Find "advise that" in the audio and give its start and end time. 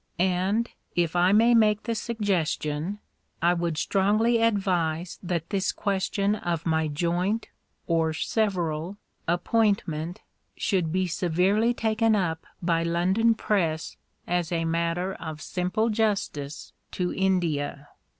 4.41-5.51